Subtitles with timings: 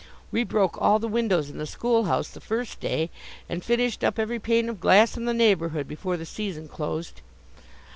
[0.31, 3.11] We broke all the windows in the school house the first day,
[3.47, 7.21] and finished up every pane of glass in the neighborhood before the season closed.